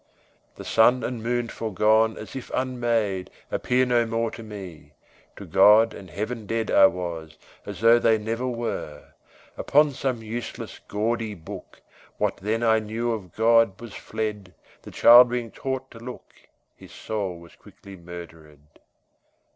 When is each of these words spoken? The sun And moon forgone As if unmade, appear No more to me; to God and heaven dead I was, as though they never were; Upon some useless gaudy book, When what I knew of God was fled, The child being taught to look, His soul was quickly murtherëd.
The 0.55 0.65
sun 0.65 1.03
And 1.03 1.21
moon 1.21 1.47
forgone 1.49 2.17
As 2.17 2.35
if 2.35 2.49
unmade, 2.55 3.29
appear 3.51 3.85
No 3.85 4.07
more 4.07 4.31
to 4.31 4.41
me; 4.41 4.93
to 5.35 5.45
God 5.45 5.93
and 5.93 6.09
heaven 6.09 6.47
dead 6.47 6.71
I 6.71 6.87
was, 6.87 7.37
as 7.67 7.81
though 7.81 7.99
they 7.99 8.17
never 8.17 8.47
were; 8.47 9.09
Upon 9.57 9.91
some 9.91 10.23
useless 10.23 10.79
gaudy 10.87 11.35
book, 11.35 11.81
When 12.17 12.31
what 12.33 12.63
I 12.63 12.79
knew 12.79 13.11
of 13.11 13.35
God 13.35 13.79
was 13.79 13.93
fled, 13.93 14.55
The 14.81 14.89
child 14.89 15.29
being 15.29 15.51
taught 15.51 15.91
to 15.91 15.99
look, 15.99 16.33
His 16.75 16.91
soul 16.91 17.37
was 17.37 17.53
quickly 17.55 17.95
murtherëd. 17.95 18.57